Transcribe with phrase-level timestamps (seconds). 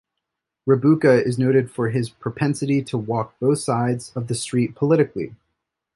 [0.67, 5.35] Rabuka is noted for his propensity to walk both sides of the street politically.